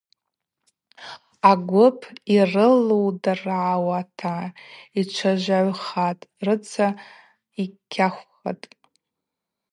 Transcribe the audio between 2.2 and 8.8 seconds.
йрылудыргӏауата йчважвагӏвхатӏ, рыцӏа йкьахвхатӏ.